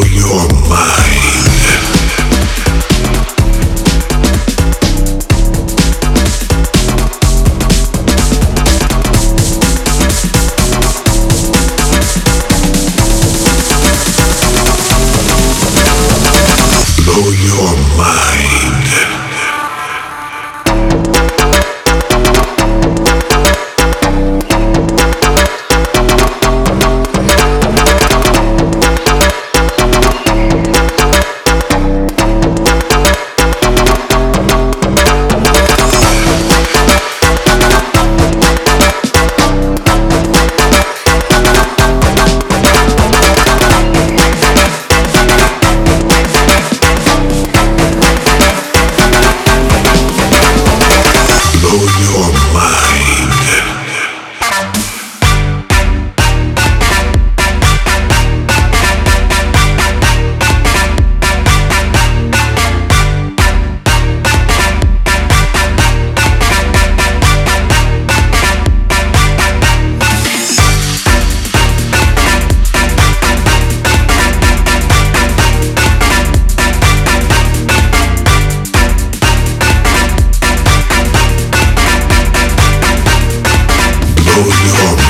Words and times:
your 0.00 0.48
mind. 0.70 1.31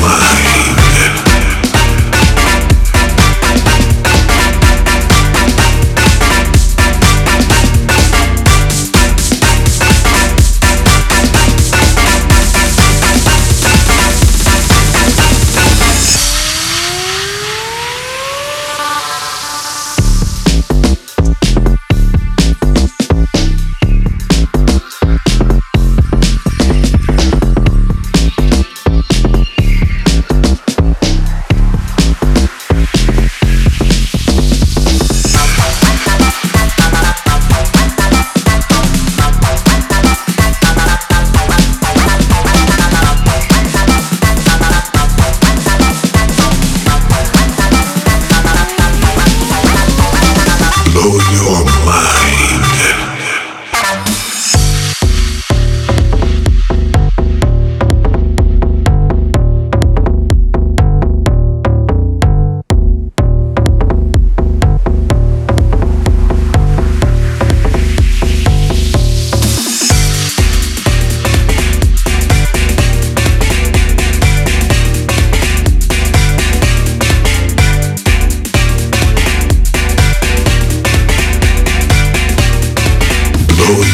my 0.00 0.45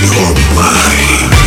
You're 0.03 0.35
mine. 0.57 1.42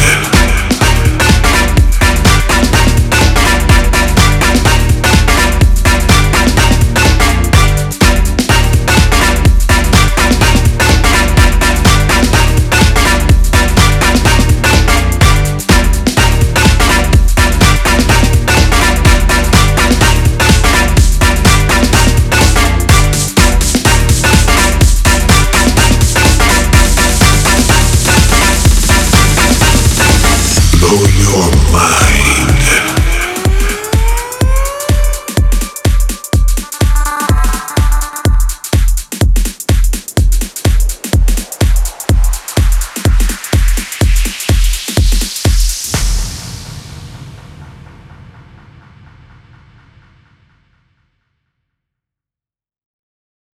Your 30.95 31.51
mind. 31.73 32.24